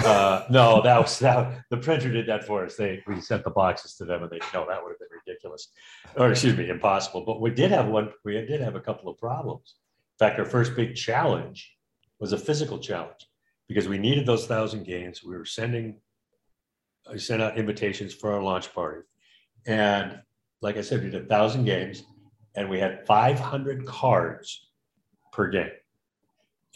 [0.05, 1.65] Uh, no, that was that.
[1.71, 2.77] The printer did that for us.
[2.77, 5.69] They we sent the boxes to them, and they no, that would have been ridiculous,
[6.17, 7.25] or excuse me, impossible.
[7.25, 8.11] But we did have one.
[8.25, 9.75] We did have a couple of problems.
[10.19, 11.77] In fact, our first big challenge
[12.19, 13.29] was a physical challenge
[13.69, 15.23] because we needed those thousand games.
[15.23, 15.97] We were sending,
[17.11, 19.03] I sent out invitations for our launch party,
[19.67, 20.21] and
[20.61, 22.05] like I said, we did a thousand games,
[22.55, 24.69] and we had 500 cards
[25.33, 25.71] per game.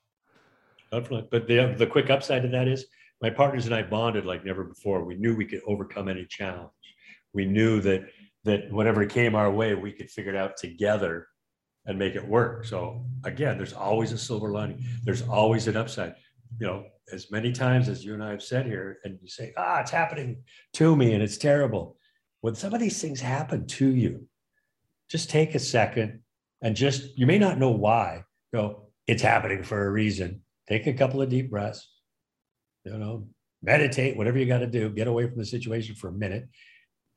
[0.91, 2.85] But the the quick upside to that is
[3.21, 5.03] my partners and I bonded like never before.
[5.03, 6.71] We knew we could overcome any challenge.
[7.33, 8.05] We knew that
[8.45, 11.27] that whatever came our way, we could figure it out together
[11.85, 12.65] and make it work.
[12.65, 14.83] So again, there's always a silver lining.
[15.03, 16.15] There's always an upside.
[16.57, 19.53] You know, as many times as you and I have said here, and you say,
[19.57, 21.97] ah, it's happening to me and it's terrible.
[22.41, 24.27] When some of these things happen to you,
[25.09, 26.21] just take a second
[26.61, 28.23] and just, you may not know why.
[28.53, 30.41] Go, it's happening for a reason.
[30.67, 31.89] Take a couple of deep breaths,
[32.85, 33.27] you know,
[33.61, 36.47] meditate, whatever you got to do, get away from the situation for a minute,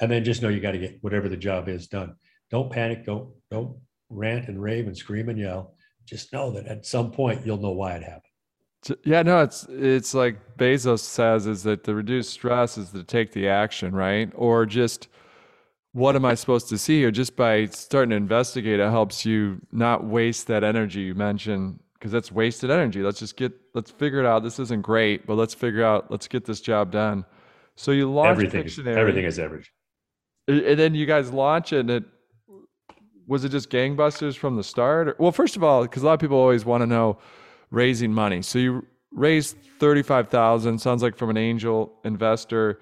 [0.00, 2.14] and then just know you got to get whatever the job is done.
[2.50, 3.04] Don't panic.
[3.04, 3.76] Don't, don't
[4.10, 5.74] rant and rave and scream and yell.
[6.06, 8.31] Just know that at some point you'll know why it happened.
[9.04, 13.32] Yeah, no, it's it's like Bezos says is that the reduced stress is to take
[13.32, 14.30] the action, right?
[14.34, 15.08] Or just
[15.92, 17.10] what am I supposed to see here?
[17.10, 22.10] Just by starting to investigate, it helps you not waste that energy you mentioned because
[22.10, 23.02] that's wasted energy.
[23.02, 24.42] Let's just get, let's figure it out.
[24.42, 27.24] This isn't great, but let's figure out, let's get this job done.
[27.76, 28.64] So you launch everything.
[28.64, 29.72] Pictionary, everything is average.
[30.48, 31.80] And then you guys launch it.
[31.80, 32.04] And it
[33.26, 35.08] was it just gangbusters from the start?
[35.08, 37.18] Or, well, first of all, because a lot of people always want to know
[37.72, 38.42] raising money.
[38.42, 40.78] So you raised thirty-five thousand.
[40.78, 42.78] Sounds like from an angel investor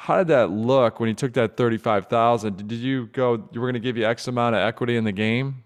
[0.00, 2.66] how did that look when you took that 35,000?
[2.66, 5.12] Did you go, you were going to give you X amount of equity in the
[5.12, 5.62] game?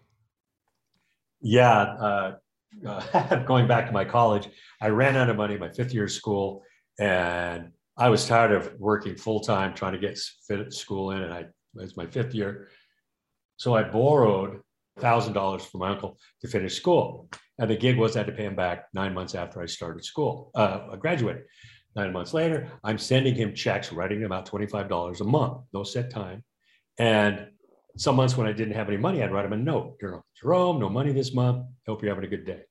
[1.41, 1.81] Yeah.
[1.83, 2.37] Uh,
[2.85, 4.49] uh, going back to my college,
[4.81, 6.65] I ran out of money my fifth year of school
[6.99, 11.23] and I was tired of working full time trying to get fit school in.
[11.23, 11.45] And I
[11.77, 12.71] It's my fifth year.
[13.57, 14.61] So I borrowed
[14.99, 17.29] thousand dollars from my uncle to finish school.
[17.59, 20.05] And the gig was I had to pay him back nine months after I started
[20.05, 21.45] school, uh, I graduated.
[21.97, 26.11] Nine months later, I'm sending him checks, writing him out $25 a month, no set
[26.11, 26.43] time.
[26.99, 27.47] And
[27.97, 30.01] some months when I didn't have any money, I'd write him a note.
[30.41, 31.65] Jerome, no money this month.
[31.87, 32.63] Hope you're having a good day.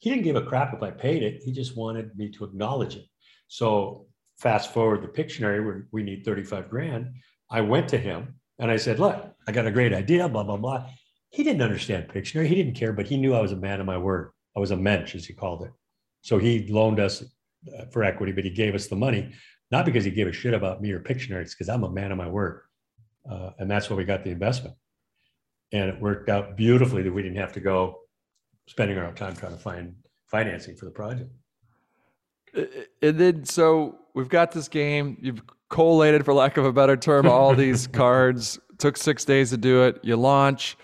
[0.00, 1.42] He didn't give a crap if I paid it.
[1.42, 3.04] He just wanted me to acknowledge it.
[3.46, 4.06] So
[4.38, 7.12] fast forward the Pictionary where we need 35 grand.
[7.50, 10.56] I went to him and I said, look, I got a great idea, blah, blah,
[10.56, 10.88] blah.
[11.34, 12.46] He didn't understand Pictionary.
[12.46, 14.30] He didn't care, but he knew I was a man of my word.
[14.56, 15.72] I was a mensch, as he called it.
[16.22, 17.24] So he loaned us
[17.76, 19.32] uh, for equity, but he gave us the money,
[19.72, 21.42] not because he gave a shit about me or Pictionary.
[21.42, 22.60] It's because I'm a man of my word.
[23.28, 24.76] Uh, and that's where we got the investment.
[25.72, 28.02] And it worked out beautifully that we didn't have to go
[28.68, 29.96] spending our time trying to find
[30.28, 31.32] financing for the project.
[33.02, 35.16] And then, so we've got this game.
[35.20, 38.60] You've collated, for lack of a better term, all these cards.
[38.78, 39.98] Took six days to do it.
[40.04, 40.76] You launch,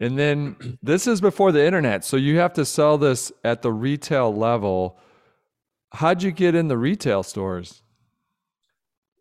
[0.00, 3.72] and then this is before the internet, so you have to sell this at the
[3.72, 4.98] retail level.
[5.92, 7.82] How'd you get in the retail stores?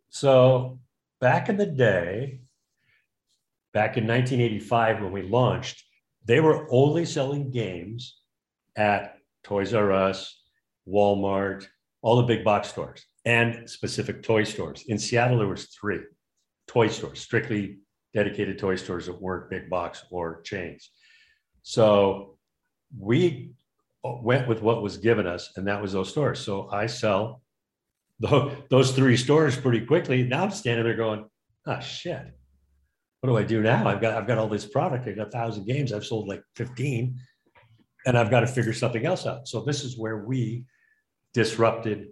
[0.09, 0.79] So
[1.21, 2.41] back in the day,
[3.73, 5.83] back in 1985 when we launched,
[6.25, 8.19] they were only selling games
[8.75, 10.41] at Toys R Us,
[10.87, 11.67] Walmart,
[12.01, 14.83] all the big box stores and specific toy stores.
[14.87, 15.99] In Seattle, there was three
[16.67, 17.79] toy stores, strictly
[18.15, 20.89] dedicated toy stores that weren't big box or chains.
[21.61, 22.37] So
[22.97, 23.51] we
[24.03, 26.39] went with what was given us, and that was those stores.
[26.39, 27.41] So I sell
[28.19, 30.23] those three stores pretty quickly.
[30.23, 31.29] Now I'm standing there going,
[31.67, 32.25] "Ah, oh, shit!
[33.19, 33.87] What do I do now?
[33.87, 35.07] I've got I've got all this product.
[35.07, 35.91] I've got a thousand games.
[35.91, 37.19] I've sold like 15,
[38.05, 40.65] and I've got to figure something else out." So this is where we
[41.33, 42.07] disrupted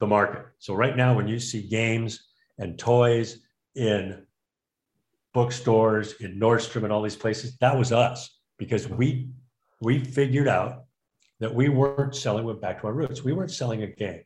[0.00, 0.44] the market.
[0.58, 3.38] So right now, when you see games and toys
[3.74, 4.26] in
[5.32, 9.30] bookstores, in Nordstrom, and all these places, that was us because we
[9.80, 10.84] we figured out
[11.40, 12.44] that we weren't selling.
[12.44, 13.24] Went back to our roots.
[13.24, 14.22] We weren't selling a game.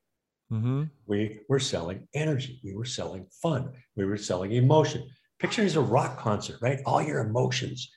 [0.52, 0.84] Mm-hmm.
[1.06, 2.60] We were selling energy.
[2.64, 3.72] We were selling fun.
[3.96, 5.08] We were selling emotion.
[5.38, 6.80] Picture is a rock concert, right?
[6.86, 7.90] All your emotions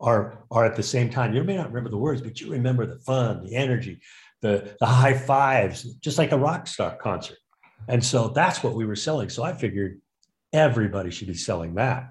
[0.00, 1.34] are are at the same time.
[1.34, 4.00] You may not remember the words, but you remember the fun, the energy,
[4.42, 7.38] the, the high fives, just like a rock star concert.
[7.88, 9.28] And so that's what we were selling.
[9.28, 10.00] So I figured
[10.52, 12.10] everybody should be selling that.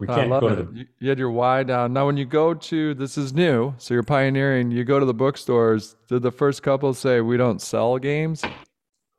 [0.00, 0.56] We can't go it.
[0.56, 0.86] to the.
[0.98, 1.92] You had your why down.
[1.92, 4.70] Now, when you go to this is new, so you're pioneering.
[4.70, 5.94] You go to the bookstores.
[6.08, 8.42] Did the first couple say we don't sell games?
[8.42, 8.50] Of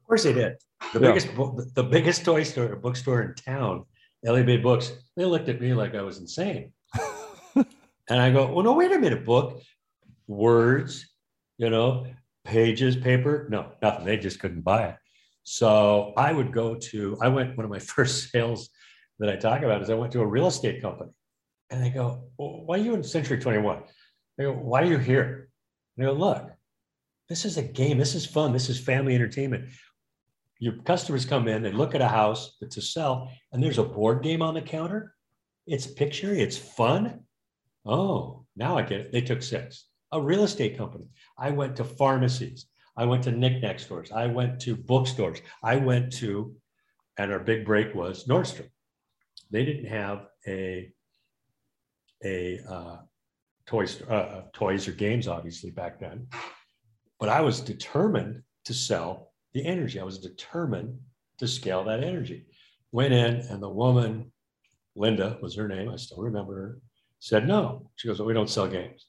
[0.08, 0.56] course they did.
[0.94, 1.08] The yeah.
[1.08, 1.28] biggest,
[1.76, 3.86] the biggest toy store, bookstore in town,
[4.26, 4.92] Elliott Bay Books.
[5.16, 6.74] They looked at me like I was insane.
[7.56, 9.62] and I go, well, no, wait a minute, book,
[10.28, 11.08] words,
[11.60, 12.08] you know,
[12.44, 13.48] pages, paper.
[13.52, 14.06] No, nothing.
[14.06, 14.96] They just couldn't buy it.
[15.44, 18.71] So I would go to, I went, one of my first sales
[19.22, 21.12] that I talk about is I went to a real estate company
[21.70, 23.84] and they go, well, why are you in Century 21?
[24.38, 25.50] They go, why are you here?
[25.96, 26.50] And they go, look,
[27.30, 27.98] this is a game.
[28.00, 28.52] This is fun.
[28.52, 29.70] This is family entertainment.
[30.58, 33.84] Your customers come in, they look at a house that's a sell, and there's a
[33.84, 35.16] board game on the counter.
[35.66, 37.22] It's Pictionary, it's fun.
[37.86, 39.12] Oh, now I get it.
[39.12, 41.06] They took six a real estate company.
[41.38, 42.66] I went to pharmacies.
[42.98, 44.12] I went to knickknack stores.
[44.12, 45.40] I went to bookstores.
[45.64, 46.54] I went to,
[47.18, 48.70] and our big break was Nordstrom.
[49.52, 50.92] They didn't have a
[52.24, 52.98] a uh,
[53.66, 56.28] toy uh, uh, toys or games, obviously back then.
[57.20, 60.00] But I was determined to sell the energy.
[60.00, 60.98] I was determined
[61.40, 62.46] to scale that energy.
[62.92, 64.32] Went in, and the woman,
[64.96, 65.90] Linda was her name.
[65.90, 66.80] I still remember her.
[67.20, 67.90] Said no.
[67.96, 69.08] She goes, well, "We don't sell games."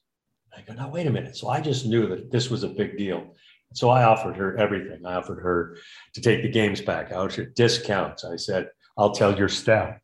[0.55, 1.35] I go, now wait a minute.
[1.35, 3.35] So I just knew that this was a big deal.
[3.73, 5.03] So I offered her everything.
[5.05, 5.77] I offered her
[6.13, 7.11] to take the games back.
[7.11, 8.23] I offered discounts.
[8.23, 9.97] I said, I'll tell your staff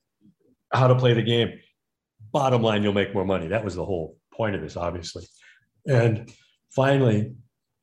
[0.72, 1.60] how to play the game.
[2.32, 3.48] Bottom line, you'll make more money.
[3.48, 5.26] That was the whole point of this, obviously.
[5.88, 6.32] And
[6.76, 7.34] finally,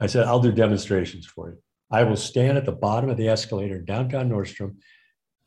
[0.01, 1.59] I said, I'll do demonstrations for you.
[1.91, 4.77] I will stand at the bottom of the escalator in downtown Nordstrom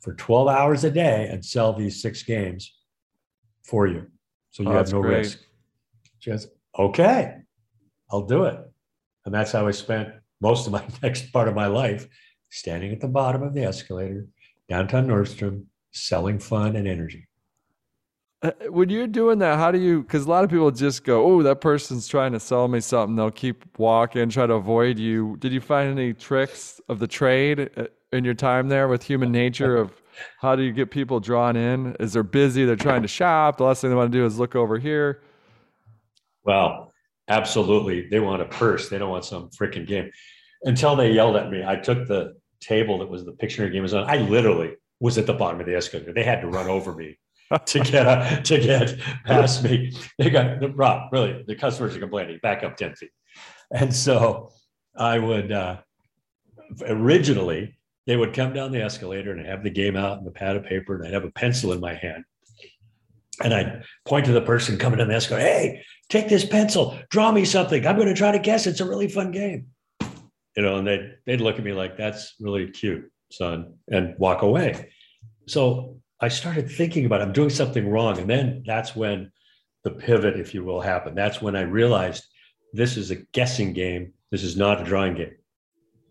[0.02, 2.74] for 12 hours a day and sell these six games
[3.64, 4.08] for you.
[4.52, 5.18] So you oh, have no great.
[5.18, 5.40] risk.
[6.20, 6.48] She goes,
[6.78, 7.36] okay,
[8.12, 8.58] I'll do it.
[9.26, 10.10] And that's how I spent
[10.42, 12.08] most of my next part of my life
[12.50, 14.26] standing at the bottom of the escalator,
[14.68, 17.28] downtown Nordstrom, selling fun and energy.
[18.70, 20.02] When you're doing that, how do you?
[20.02, 23.16] Because a lot of people just go, "Oh, that person's trying to sell me something."
[23.16, 25.36] They'll keep walking, try to avoid you.
[25.40, 29.32] Did you find any tricks of the trade uh, in your time there with human
[29.32, 29.76] nature?
[29.78, 30.02] Of
[30.40, 31.96] how do you get people drawn in?
[32.00, 33.58] Is they're busy, they're trying to shop.
[33.58, 35.22] The last thing they want to do is look over here.
[36.44, 36.94] Well,
[37.28, 38.08] absolutely.
[38.08, 38.90] They want a purse.
[38.90, 40.10] They don't want some freaking game.
[40.64, 43.94] Until they yelled at me, I took the table that was the Pictionary game was
[43.94, 44.10] on.
[44.10, 46.14] I literally was at the bottom of the escalator.
[46.14, 47.18] They had to run over me
[47.66, 49.92] to get uh, to get past me.
[50.18, 53.12] They got the Rob, really, the customers are complaining, back up 10 feet.
[53.72, 54.52] And so
[54.96, 55.78] I would uh,
[56.88, 57.76] originally
[58.10, 60.64] they would come down the escalator and have the game out and the pad of
[60.64, 62.24] paper, and I'd have a pencil in my hand.
[63.44, 67.32] And I'd point to the person coming down the escalator, hey, take this pencil, draw
[67.32, 67.86] me something.
[67.86, 68.66] I'm going to try to guess.
[68.66, 69.68] It's a really fun game.
[70.58, 74.42] You know, and they'd, they'd look at me like, that's really cute, son, and walk
[74.42, 74.90] away.
[75.48, 78.18] So I started thinking about I'm doing something wrong.
[78.18, 79.32] And then that's when
[79.84, 81.18] the pivot, if you will, happened.
[81.18, 82.26] That's when I realized
[82.74, 84.14] this is a guessing game.
[84.32, 85.36] This is not a drawing game.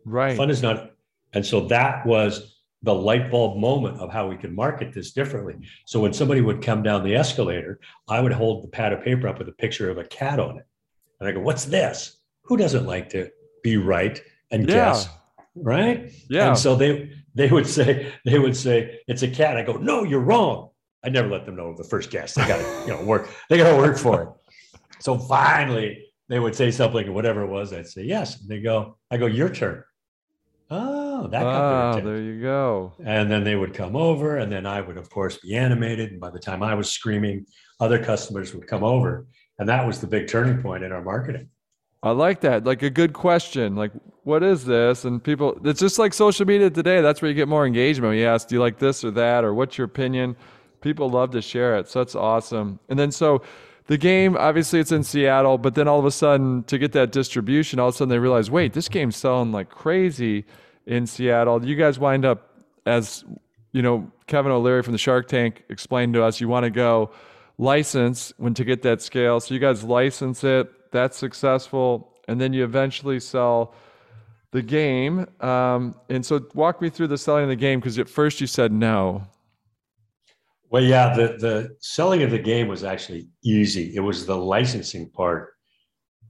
[0.05, 0.37] Right.
[0.37, 0.93] Fun is not.
[1.35, 5.57] And so that was the light bulb moment of how we could market this differently.
[5.85, 9.29] So when somebody would come down the escalator, I would hold the pad of paper
[9.29, 10.67] up with a picture of a cat on it.
[11.21, 12.19] And I go, what's this?
[12.45, 13.31] Who doesn't like to
[13.63, 14.75] be right and Yeah.
[14.75, 15.09] guess?
[15.55, 16.13] Right?
[16.31, 16.49] Yeah.
[16.49, 19.57] And so they they would say, they would say, it's a cat.
[19.57, 20.71] I go, no, you're wrong.
[21.05, 22.35] I never let them know the first guess.
[22.35, 24.29] They gotta, you know, work, they gotta work for it.
[24.99, 28.41] So finally they would say something, whatever it was, I'd say yes.
[28.41, 29.85] And they go, I go, your turn.
[30.71, 32.93] Oh, that got Ah, there you go.
[33.03, 36.11] And then they would come over, and then I would, of course, be animated.
[36.11, 37.47] And by the time I was screaming,
[37.81, 39.27] other customers would come over.
[39.59, 41.49] And that was the big turning point in our marketing.
[42.03, 42.65] I like that.
[42.65, 43.75] Like a good question.
[43.75, 43.91] Like,
[44.23, 45.05] what is this?
[45.05, 47.01] And people, it's just like social media today.
[47.01, 48.17] That's where you get more engagement.
[48.17, 49.45] You ask, do you like this or that?
[49.45, 50.37] Or what's your opinion?
[50.81, 51.89] People love to share it.
[51.89, 52.79] So that's awesome.
[52.89, 53.43] And then, so
[53.87, 57.11] the game, obviously, it's in Seattle, but then all of a sudden, to get that
[57.11, 60.45] distribution, all of a sudden they realize, wait, this game's selling like crazy
[60.87, 61.65] in Seattle.
[61.65, 62.51] You guys wind up,
[62.87, 63.25] as
[63.73, 67.11] you know, Kevin O'Leary from the Shark Tank explained to us, you want to go
[67.59, 69.41] license when to get that scale.
[69.41, 73.75] So you guys license it, that's successful, and then you eventually sell
[74.51, 75.27] the game.
[75.41, 78.47] Um, and so walk me through the selling of the game because at first you
[78.47, 79.27] said no.
[80.71, 83.95] Well, yeah, the, the selling of the game was actually easy.
[83.95, 85.55] It was the licensing part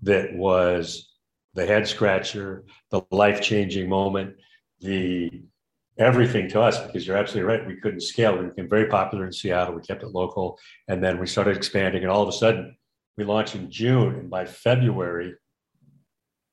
[0.03, 1.13] that was
[1.55, 4.37] the head scratcher, the life changing moment,
[4.81, 5.43] the
[5.99, 7.67] everything to us, because you're absolutely right.
[7.67, 8.39] We couldn't scale.
[8.39, 9.75] We became very popular in Seattle.
[9.75, 10.57] We kept it local.
[10.87, 12.03] And then we started expanding.
[12.05, 12.77] And all of a sudden,
[13.19, 14.15] we launched in June.
[14.15, 15.35] And by February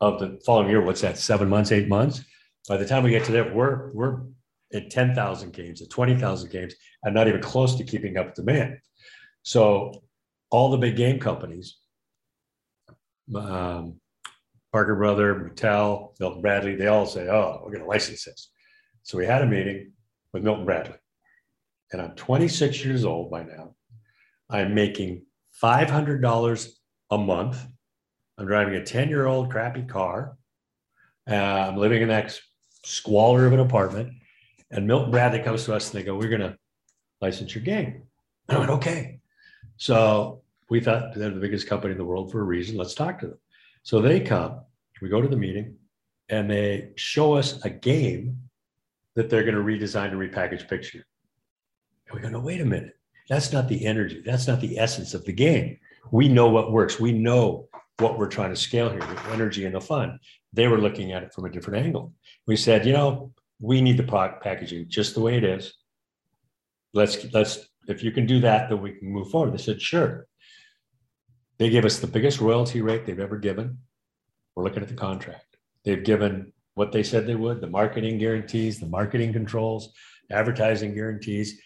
[0.01, 2.21] of the following year, what's that, seven months, eight months?
[2.67, 4.23] By the time we get to there, we're, we're
[4.73, 6.73] at 10,000 games, at 20,000 games,
[7.03, 8.79] and not even close to keeping up with demand.
[9.43, 10.03] So
[10.49, 11.77] all the big game companies,
[13.35, 14.01] um,
[14.73, 18.49] Parker Brother, Mattel, Milton Bradley, they all say, oh, we're going to license this.
[19.03, 19.93] So we had a meeting
[20.33, 20.97] with Milton Bradley.
[21.91, 23.75] And I'm 26 years old by now.
[24.49, 25.24] I'm making
[25.61, 26.69] $500
[27.11, 27.65] a month.
[28.37, 30.37] I'm driving a 10 year old crappy car.
[31.29, 32.37] Uh, I'm living in that
[32.83, 34.13] squalor of an apartment.
[34.71, 36.57] And Milton Bradley comes to us and they go, We're going to
[37.21, 38.03] license your game.
[38.49, 39.19] And I went, Okay.
[39.77, 42.77] So we thought they're the biggest company in the world for a reason.
[42.77, 43.39] Let's talk to them.
[43.83, 44.61] So they come,
[45.01, 45.75] we go to the meeting,
[46.29, 48.39] and they show us a game
[49.15, 51.05] that they're going to redesign and repackage picture.
[52.07, 52.97] And we go, No, wait a minute.
[53.29, 54.21] That's not the energy.
[54.25, 55.79] That's not the essence of the game.
[56.11, 56.99] We know what works.
[56.99, 57.67] We know
[57.99, 60.19] what we're trying to scale here the energy and the fun.
[60.53, 62.13] They were looking at it from a different angle.
[62.45, 65.73] We said, you know, we need the product packaging just the way it is.
[66.93, 69.53] Let's let's if you can do that, then we can move forward.
[69.53, 70.27] They said, sure.
[71.57, 73.77] They gave us the biggest royalty rate they've ever given.
[74.55, 75.57] We're looking at the contract.
[75.83, 79.93] They've given what they said they would, the marketing guarantees, the marketing controls,
[80.31, 81.61] advertising guarantees,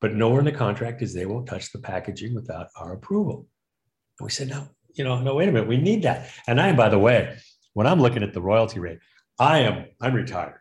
[0.00, 3.46] but nowhere in the contract is they won't touch the packaging without our approval.
[4.18, 6.30] And we said, no, you know, no, wait a minute, we need that.
[6.46, 7.36] And I, by the way,
[7.74, 8.98] when I'm looking at the royalty rate,
[9.38, 10.56] I am, I'm retired.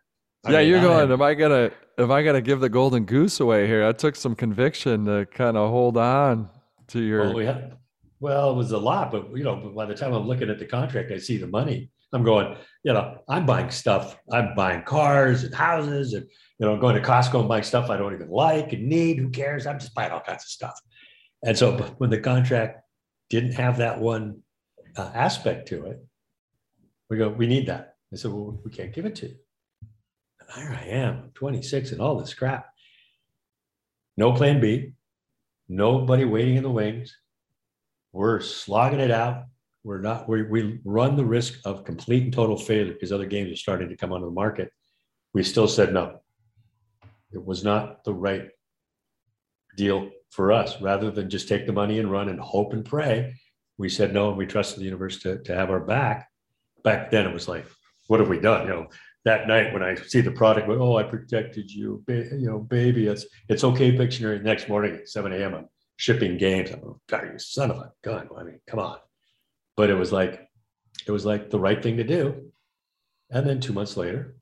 [0.46, 1.04] I yeah, mean, you're I going.
[1.06, 1.72] am- Am I gonna?
[1.98, 3.86] Am I gonna give the golden goose away here?
[3.86, 6.50] I took some conviction to kind of hold on
[6.88, 7.24] to your.
[7.24, 7.78] Well, we had,
[8.22, 10.58] well, it was a lot, but you know, but by the time I'm looking at
[10.58, 11.92] the contract, I see the money.
[12.14, 14.18] I'm going, you know, I'm buying stuff.
[14.32, 16.26] I'm buying cars and houses, and
[16.60, 19.18] you know, going to Costco and buying stuff I don't even like and need.
[19.18, 19.66] Who cares?
[19.66, 20.80] I'm just buying all kinds of stuff.
[21.44, 22.82] And so, when the contract
[23.30, 24.44] didn't have that one
[24.98, 26.06] uh, aspect to it,
[27.10, 27.96] we go, we need that.
[28.12, 29.36] I said, well, we can't give it to you.
[30.42, 32.68] And here I am, I'm 26, and all this crap.
[34.18, 34.94] No plan B,
[35.70, 37.16] nobody waiting in the wings.
[38.12, 39.46] We're slogging it out.
[39.84, 43.52] We're not, we, we run the risk of complete and total failure because other games
[43.54, 44.74] are starting to come onto the market.
[45.34, 46.20] We still said no.
[47.32, 48.50] It was not the right
[49.76, 50.82] deal for us.
[50.82, 53.36] Rather than just take the money and run and hope and pray,
[53.78, 56.28] we said no and we trusted the universe to, to have our back.
[56.84, 57.66] Back then, it was like,
[58.08, 58.68] what have we done?
[58.68, 58.88] You know,
[59.26, 63.08] that night when I see the product, oh, I protected you, ba- you know, baby.
[63.08, 63.92] It's it's okay.
[63.92, 64.42] Pictionary.
[64.42, 65.54] Next morning at 7 a.m.
[65.54, 66.72] I'm shipping games.
[66.72, 68.30] I'm like, God, you son of a gun.
[68.38, 68.98] I mean, come on.
[69.76, 70.48] But it was like,
[71.06, 72.52] it was like the right thing to do.
[73.30, 74.36] And then two months later,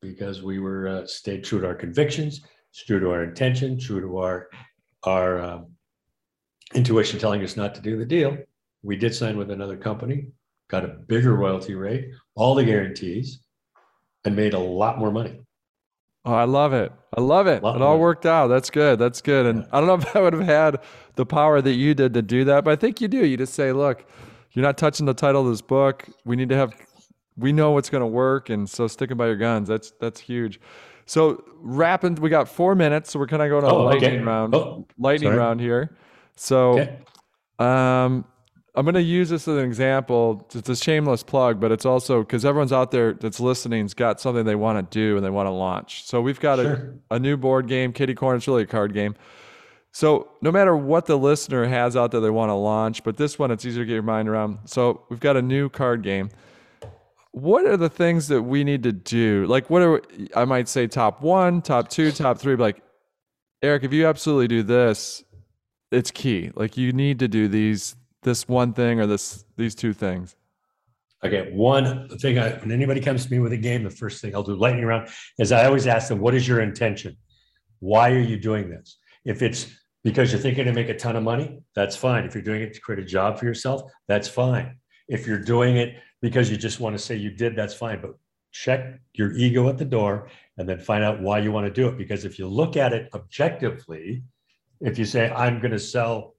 [0.00, 2.42] because we were uh, stayed true to our convictions,
[2.86, 4.48] true to our intention, true to our
[5.04, 5.66] our um,
[6.74, 8.36] intuition telling us not to do the deal,
[8.82, 10.26] we did sign with another company,
[10.68, 13.40] got a bigger royalty rate, all the guarantees,
[14.24, 15.40] and made a lot more money.
[16.26, 16.92] Oh, I love it.
[17.16, 17.64] I love it.
[17.64, 18.48] It all worked out.
[18.48, 18.98] That's good.
[18.98, 19.46] That's good.
[19.46, 20.78] And I don't know if I would have had
[21.16, 23.24] the power that you did to do that, but I think you do.
[23.24, 24.04] You just say, look,
[24.52, 26.06] you're not touching the title of this book.
[26.24, 26.74] We need to have
[27.40, 29.68] we know what's going to work and so sticking by your guns.
[29.68, 30.60] That's that's huge.
[31.06, 34.14] So wrapping we got 4 minutes, so we're kind of going on Oh, a lightning
[34.16, 34.24] okay.
[34.24, 34.54] round.
[34.54, 35.38] Oh, lightning sorry.
[35.38, 35.96] round here.
[36.36, 36.98] So Okay.
[37.58, 38.24] um
[38.76, 40.46] I'm going to use this as an example.
[40.54, 44.44] It's a shameless plug, but it's also because everyone's out there that's listening's got something
[44.44, 46.04] they want to do and they want to launch.
[46.04, 46.94] So we've got Sure.
[47.10, 48.36] a, a new board game, Kitty Corn.
[48.36, 49.16] It's really a card game.
[49.90, 53.40] So no matter what the listener has out there they want to launch, but this
[53.40, 54.60] one it's easier to get your mind around.
[54.66, 56.30] So we've got a new card game.
[57.32, 59.46] What are the things that we need to do?
[59.46, 60.02] Like what are
[60.34, 62.82] I might say top one, top two, top three, like
[63.62, 65.22] Erik, if you absolutely do this,
[65.92, 66.50] it's key.
[66.54, 70.36] Like you need to do these this one thing or this these two things.
[71.22, 74.34] Okay, one thing I, when anybody comes to me with a game, the first thing
[74.34, 75.08] I'll do lightning round
[75.38, 77.16] is I always ask them, "What is your intention?
[77.80, 78.98] Why are you doing this?
[79.24, 79.66] If it's
[80.02, 82.24] because you're thinking to make a ton of money, that's fine.
[82.24, 84.78] If you're doing it to create a job for yourself, that's fine.
[85.08, 88.00] If you're doing it because you just want to say you did, that's fine.
[88.00, 88.14] But
[88.52, 91.88] check your ego at the door and then find out why you want to do
[91.88, 91.96] it.
[91.96, 94.22] Because if you look at it objectively,
[94.80, 96.34] if you say I'm going to sell,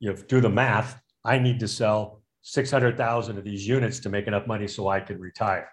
[0.00, 4.26] you know, do the math, I need to sell 600,000 of these units to make
[4.26, 5.68] enough money so I can retire.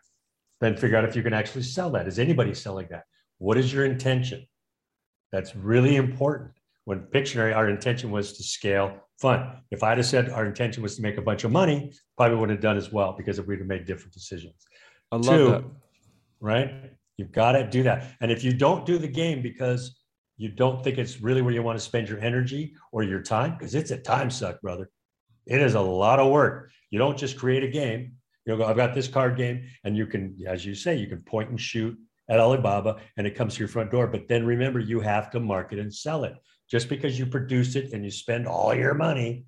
[0.60, 2.08] Then figure out if you can actually sell that.
[2.08, 3.04] Is anybody selling that?
[3.38, 4.48] What is your intention?
[5.32, 6.52] That's really important.
[6.86, 9.58] When Pictionary, our intention was to scale fun.
[9.72, 12.50] If I'd have said our intention was to make a bunch of money, probably would
[12.50, 14.56] have done as well because if we'd have made different decisions.
[15.12, 15.64] I love Two, that.
[16.42, 16.92] right?
[17.18, 18.16] You've got to do that.
[18.22, 20.00] And if you don't do the game because
[20.38, 23.56] you don't think it's really where you want to spend your energy or your time,
[23.58, 24.90] because it's a time suck, brother.
[25.46, 26.72] It is a lot of work.
[26.90, 28.14] You don't just create a game.
[28.46, 31.22] You go, I've got this card game, and you can, as you say, you can
[31.22, 31.98] point and shoot
[32.30, 34.08] at Alibaba and it comes to your front door.
[34.08, 36.34] But then remember, you have to market and sell it.
[36.74, 39.46] Just because you produce it and you spend all your money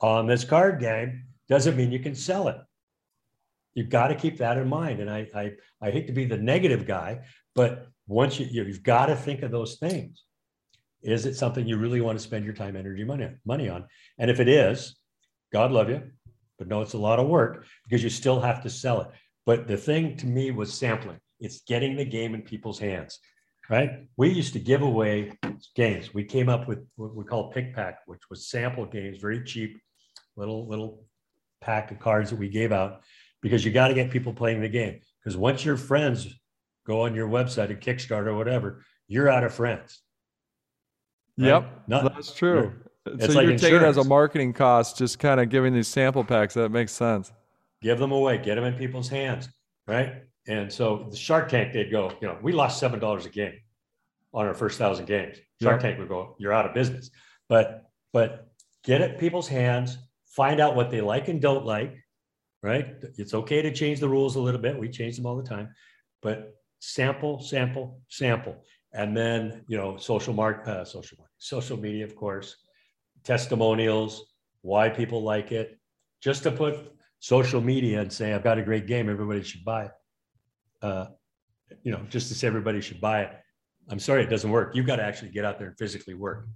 [0.00, 2.56] on this card game doesn't mean you can sell it.
[3.74, 4.98] You've got to keep that in mind.
[4.98, 7.20] And I, I, I hate to be the negative guy,
[7.54, 10.24] but once you, you've got to think of those things.
[11.00, 13.84] Is it something you really want to spend your time, energy, money, money on?
[14.18, 14.96] And if it is,
[15.52, 16.02] God love you,
[16.58, 19.10] but no, it's a lot of work because you still have to sell it.
[19.46, 21.20] But the thing to me was sampling.
[21.38, 23.20] It's getting the game in people's hands,
[23.68, 24.06] right?
[24.16, 25.32] We used to give away
[25.74, 26.12] games.
[26.14, 29.80] We came up with what we call pick pack, which was sample games, very cheap,
[30.36, 31.04] little little
[31.60, 33.02] pack of cards that we gave out
[33.40, 35.00] because you got to get people playing the game.
[35.22, 36.28] Because once your friends
[36.86, 40.00] go on your website at Kickstarter or whatever, you're out of friends.
[41.38, 41.46] right?
[41.48, 42.72] Yep, Not- that's true.
[43.06, 45.88] It's so like you're taking it as a marketing cost, just kind of giving these
[45.88, 46.54] sample packs.
[46.54, 47.32] That makes sense.
[47.82, 49.50] give them away, get them in people's hands,
[49.86, 50.22] right?
[50.46, 53.54] And so the Shark Tank, they'd go, you know, we lost seven dollars a game
[54.32, 55.38] on our first thousand games.
[55.62, 55.80] Shark.
[55.80, 57.10] Tank would go, you're out of business.
[57.48, 58.48] But but
[58.84, 61.96] get it people's hands, find out what they like and don't like,
[62.62, 62.96] right?
[63.16, 64.78] It's okay to change the rules a little bit.
[64.78, 65.74] We change them all the time,
[66.22, 72.04] but sample, sample, sample, and then you know, social mark, uh, social mark, social media,
[72.04, 72.56] of course,
[73.22, 74.26] testimonials,
[74.60, 75.78] why people like it,
[76.20, 79.86] just to put social media and say, I've got a great game, everybody should buy
[79.86, 79.90] it.
[80.84, 81.06] Uh,
[81.82, 83.30] you know, just to say everybody should buy it.
[83.88, 84.74] I'm sorry, it doesn't work.
[84.74, 86.46] You've got to actually get out there and physically work.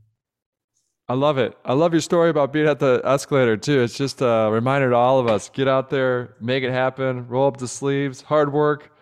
[1.08, 1.56] I love it.
[1.64, 3.80] I love your story about being at the escalator too.
[3.80, 7.48] It's just a reminder to all of us: get out there, make it happen, roll
[7.48, 8.20] up the sleeves.
[8.20, 8.92] Hard work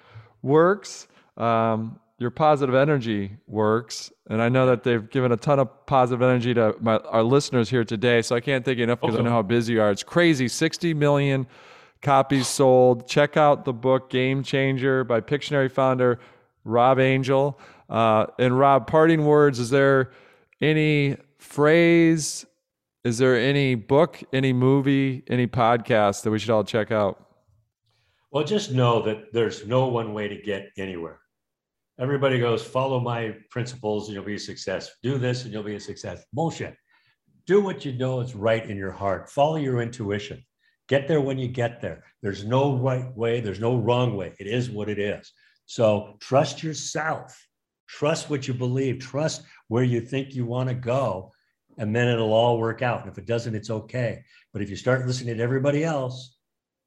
[0.42, 1.08] works.
[1.36, 6.22] Um, your positive energy works, and I know that they've given a ton of positive
[6.22, 8.22] energy to my, our listeners here today.
[8.22, 9.90] So I can't thank you enough because I know how busy you are.
[9.90, 10.46] It's crazy.
[10.46, 11.48] Sixty million
[12.02, 13.08] copies sold.
[13.08, 16.18] Check out the book Game Changer by Pictionary founder
[16.64, 17.58] Rob Angel.
[17.88, 19.58] Uh, and Rob, parting words.
[19.58, 20.10] Is there
[20.60, 22.46] any phrase?
[23.04, 27.24] Is there any book, any movie, any podcast that we should all check out?
[28.32, 31.20] Well, just know that there's no one way to get anywhere.
[31.98, 34.90] Everybody goes, follow my principles and you'll be a success.
[35.02, 36.24] Do this and you'll be a success.
[36.32, 36.74] Bullshit.
[37.46, 39.30] Do what you know is right in your heart.
[39.30, 40.44] Follow your intuition.
[40.88, 42.04] Get there when you get there.
[42.22, 44.34] There's no right way, there's no wrong way.
[44.38, 45.32] It is what it is.
[45.66, 47.36] So trust yourself,
[47.88, 51.32] trust what you believe, trust where you think you want to go,
[51.78, 53.02] and then it'll all work out.
[53.02, 54.22] And if it doesn't, it's okay.
[54.52, 56.38] But if you start listening to everybody else,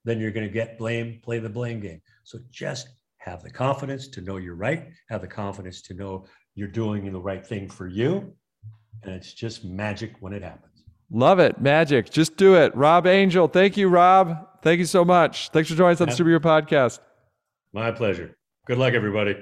[0.06, 2.02] then you're going to get blame, play the blame game.
[2.24, 2.88] So just
[3.18, 6.26] have the confidence to know you're right, have the confidence to know
[6.56, 8.34] you're doing the right thing for you.
[9.04, 10.79] And it's just magic when it happens.
[11.12, 11.60] Love it.
[11.60, 12.10] Magic.
[12.10, 12.76] Just do it.
[12.76, 13.48] Rob Angel.
[13.48, 14.48] Thank you, Rob.
[14.62, 15.50] Thank you so much.
[15.50, 17.00] Thanks for joining us on the Super podcast.
[17.74, 18.36] My pleasure.
[18.66, 19.36] Good luck, everybody.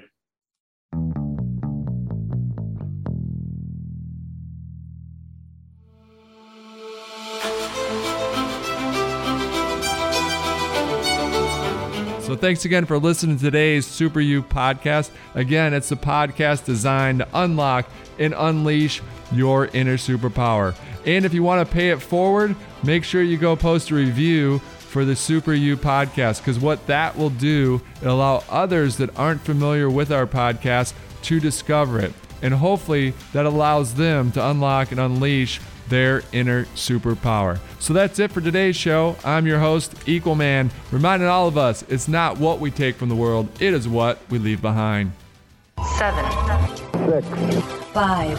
[12.28, 15.12] So thanks again for listening to today's Super You podcast.
[15.34, 19.00] Again, it's a podcast designed to unlock and unleash
[19.32, 20.74] your inner superpower.
[21.06, 24.58] And if you want to pay it forward, make sure you go post a review
[24.58, 29.40] for the Super You podcast because what that will do, it'll allow others that aren't
[29.40, 32.12] familiar with our podcast to discover it.
[32.42, 37.58] And hopefully that allows them to unlock and unleash their inner superpower.
[37.78, 39.16] So that's it for today's show.
[39.24, 43.16] I'm your host, Equalman, reminding all of us it's not what we take from the
[43.16, 45.12] world, it is what we leave behind.
[45.98, 46.24] Seven.
[47.08, 47.26] Six.
[47.92, 48.38] Five.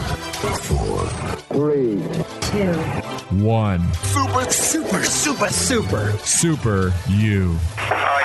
[0.60, 1.06] Four.
[1.54, 2.02] Three.
[2.40, 2.72] Two.
[3.42, 3.92] One.
[3.94, 6.12] Super, super, super, super.
[6.18, 7.58] Super you.
[7.78, 8.20] Uh,